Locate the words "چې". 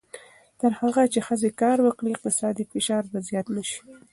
1.13-1.19